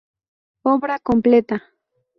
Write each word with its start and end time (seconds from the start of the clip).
Obra 0.73 0.97
completa. 0.99 1.57